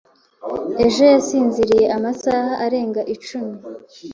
Ejo 0.85 1.01
yasinziriye 1.13 1.85
amasaha 1.97 2.51
arenga 2.65 3.01
icumi. 3.13 3.55